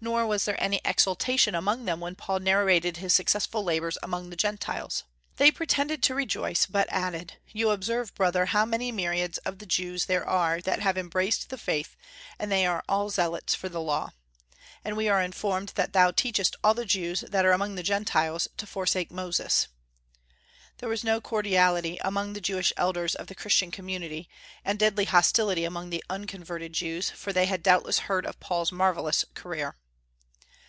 [0.00, 4.36] Nor was there any exultation among them when Paul narrated his successful labors among the
[4.36, 5.02] Gentiles.
[5.38, 10.04] They pretended to rejoice, but added, "You observe, brother, how many myriads of the Jews
[10.06, 11.96] there are that have embraced the faith,
[12.38, 14.12] and they are all zealots for the Law.
[14.84, 18.46] And we are informed that thou teachest all the Jews that are among the Gentiles
[18.58, 19.66] to forsake Moses."
[20.76, 24.28] There was no cordiality among the Jewish elders of the Christian community,
[24.64, 29.24] and deadly hostility among the unconverted Jews, for they had doubtless heard of Paul's marvellous
[29.34, 29.74] career.